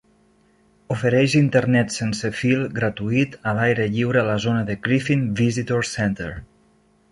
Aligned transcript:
Ofereix 0.93 1.35
internet 1.39 1.93
sense 1.97 2.31
fil 2.39 2.65
gratuït 2.79 3.37
a 3.51 3.55
l'aire 3.59 3.87
lliure 3.97 4.23
a 4.23 4.27
la 4.31 4.41
zona 4.49 4.67
de 4.73 4.79
Griffin 4.89 5.29
Visitor 5.45 5.89
Center. 5.95 6.35